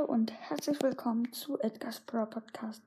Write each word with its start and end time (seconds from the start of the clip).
und 0.00 0.32
herzlich 0.32 0.82
willkommen 0.82 1.30
zu 1.34 1.60
Edgar's 1.60 2.00
Pro 2.00 2.24
Podcast. 2.24 2.80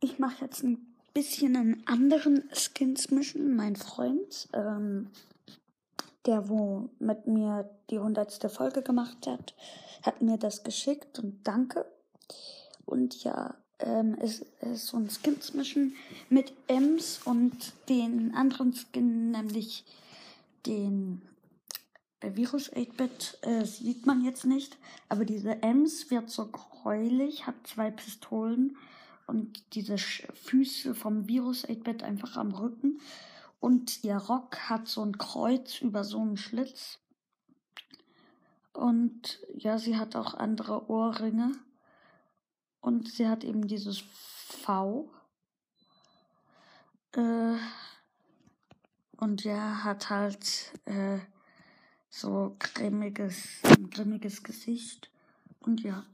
Ich 0.00 0.18
mache 0.18 0.46
jetzt 0.46 0.62
ein 0.64 0.86
bisschen 1.12 1.54
einen 1.54 1.86
anderen 1.86 2.48
Skins 2.54 3.10
Mission. 3.10 3.54
Mein 3.54 3.76
Freund, 3.76 4.48
ähm, 4.54 5.10
der 6.24 6.48
wo 6.48 6.88
mit 6.98 7.26
mir 7.26 7.68
die 7.90 7.98
hundertste 7.98 8.48
Folge 8.48 8.80
gemacht 8.80 9.26
hat, 9.26 9.54
hat 10.02 10.22
mir 10.22 10.38
das 10.38 10.62
geschickt 10.62 11.18
und 11.18 11.46
danke. 11.46 11.84
Und 12.86 13.22
ja, 13.22 13.54
ähm, 13.78 14.16
es 14.18 14.46
ist 14.62 14.86
so 14.86 14.96
ein 14.96 15.10
Skins 15.10 15.52
Mission 15.52 15.92
mit 16.30 16.54
Ems 16.68 17.20
und 17.26 17.74
den 17.90 18.34
anderen 18.34 18.72
Skin, 18.72 19.30
nämlich 19.30 19.84
den 20.64 21.20
Virus 22.22 22.72
8-Bit 22.72 23.38
äh, 23.42 23.64
sieht 23.64 24.06
man 24.06 24.24
jetzt 24.24 24.44
nicht, 24.44 24.76
aber 25.08 25.24
diese 25.24 25.62
Ems 25.62 26.10
wird 26.10 26.30
so 26.30 26.46
gräulich, 26.46 27.46
hat 27.46 27.54
zwei 27.64 27.90
Pistolen 27.90 28.76
und 29.26 29.74
diese 29.74 29.98
Füße 29.98 30.94
vom 30.94 31.28
Virus 31.28 31.66
8-Bit 31.66 32.02
einfach 32.02 32.36
am 32.36 32.52
Rücken. 32.52 33.00
Und 33.60 34.02
ihr 34.02 34.16
Rock 34.16 34.68
hat 34.68 34.88
so 34.88 35.04
ein 35.04 35.18
Kreuz 35.18 35.80
über 35.80 36.04
so 36.04 36.20
einen 36.20 36.36
Schlitz. 36.36 36.98
Und 38.72 39.40
ja, 39.54 39.78
sie 39.78 39.96
hat 39.96 40.16
auch 40.16 40.34
andere 40.34 40.90
Ohrringe. 40.90 41.52
Und 42.80 43.08
sie 43.12 43.28
hat 43.28 43.44
eben 43.44 43.68
dieses 43.68 44.00
V. 44.00 45.08
Äh, 47.12 47.56
und 49.18 49.44
ja, 49.44 49.84
hat 49.84 50.10
halt 50.10 50.72
äh, 50.86 51.20
so 52.12 52.56
grimmiges, 52.58 53.60
ein 53.64 53.90
grimmiges 53.90 54.42
Gesicht. 54.42 55.10
Und 55.60 55.82
ja, 55.82 56.04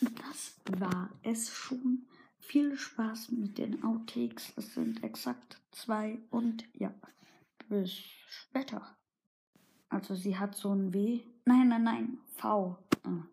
das 0.00 0.56
war 0.80 1.10
es 1.22 1.50
schon. 1.50 2.06
Viel 2.38 2.76
Spaß 2.76 3.32
mit 3.32 3.58
den 3.58 3.82
Outtakes. 3.82 4.52
Es 4.56 4.74
sind 4.74 5.02
exakt 5.02 5.60
zwei 5.72 6.18
und 6.30 6.64
ja, 6.74 6.94
bis 7.68 7.92
später. 8.28 8.96
Also 9.88 10.14
sie 10.14 10.36
hat 10.36 10.54
so 10.54 10.72
ein 10.72 10.92
W. 10.92 11.22
Nein, 11.44 11.68
nein, 11.68 11.82
nein, 11.82 12.18
V. 12.36 12.78
Ah. 13.02 13.24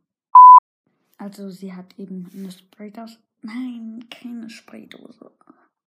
Also 1.17 1.50
sie 1.50 1.73
hat 1.73 1.98
eben 2.00 2.30
eine 2.33 2.52
Spraydose. 2.52 3.17
Nein, 3.42 4.05
keine 4.09 4.50
Spraydose. 4.50 5.31